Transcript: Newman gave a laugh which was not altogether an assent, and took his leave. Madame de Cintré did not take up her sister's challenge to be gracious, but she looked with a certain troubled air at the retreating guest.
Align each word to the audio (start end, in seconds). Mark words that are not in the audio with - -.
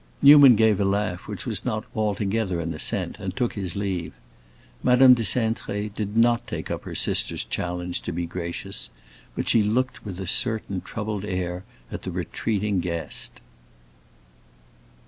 Newman 0.23 0.55
gave 0.55 0.79
a 0.79 0.83
laugh 0.83 1.27
which 1.27 1.45
was 1.45 1.63
not 1.63 1.85
altogether 1.95 2.59
an 2.59 2.73
assent, 2.73 3.17
and 3.19 3.35
took 3.37 3.53
his 3.53 3.75
leave. 3.75 4.13
Madame 4.81 5.13
de 5.13 5.21
Cintré 5.21 5.93
did 5.93 6.17
not 6.17 6.47
take 6.47 6.71
up 6.71 6.85
her 6.85 6.95
sister's 6.95 7.43
challenge 7.43 8.01
to 8.01 8.11
be 8.11 8.25
gracious, 8.25 8.89
but 9.35 9.47
she 9.47 9.61
looked 9.61 10.03
with 10.03 10.19
a 10.19 10.25
certain 10.25 10.81
troubled 10.81 11.23
air 11.23 11.63
at 11.91 12.01
the 12.01 12.09
retreating 12.09 12.79
guest. 12.79 13.41